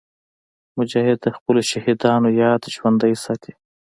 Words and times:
مجاهد 0.77 1.17
د 1.23 1.27
خپلو 1.37 1.61
شهیدانو 1.69 2.29
یاد 2.41 2.61
ژوندي 2.75 3.13
ساتي. 3.23 3.51